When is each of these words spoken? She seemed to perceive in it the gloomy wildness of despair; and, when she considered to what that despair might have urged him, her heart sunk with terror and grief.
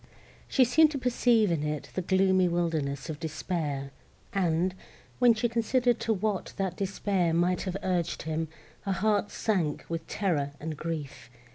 She 0.47 0.65
seemed 0.65 0.89
to 0.93 0.97
perceive 0.97 1.51
in 1.51 1.61
it 1.61 1.89
the 1.93 2.01
gloomy 2.01 2.47
wildness 2.47 3.07
of 3.07 3.19
despair; 3.19 3.91
and, 4.33 4.73
when 5.19 5.35
she 5.35 5.47
considered 5.47 5.99
to 5.99 6.11
what 6.11 6.53
that 6.57 6.75
despair 6.75 7.35
might 7.35 7.61
have 7.69 7.77
urged 7.83 8.23
him, 8.23 8.47
her 8.81 8.93
heart 8.93 9.29
sunk 9.29 9.85
with 9.89 10.07
terror 10.07 10.53
and 10.59 10.75
grief. 10.75 11.29